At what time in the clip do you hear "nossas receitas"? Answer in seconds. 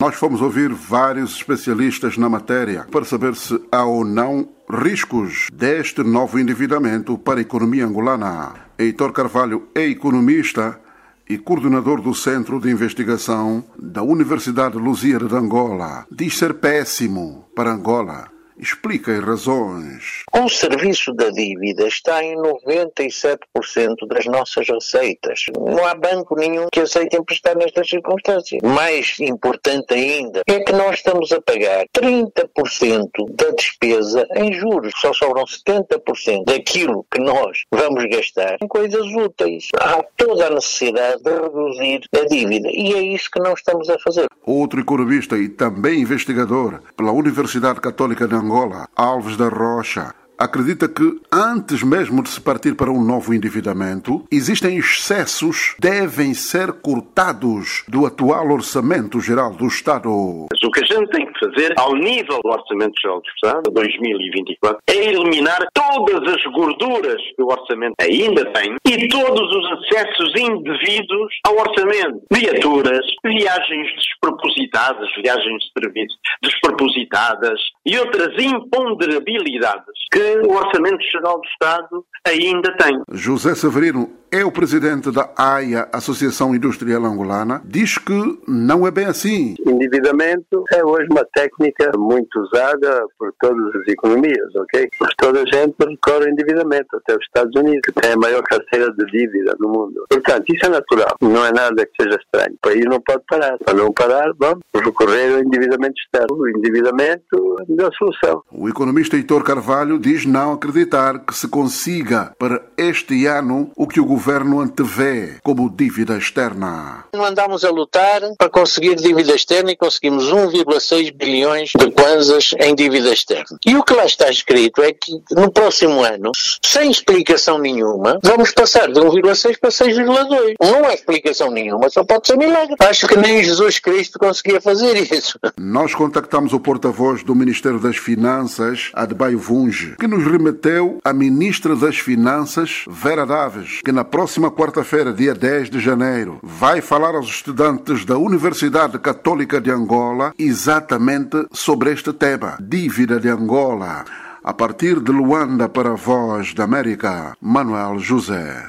24.26-25.46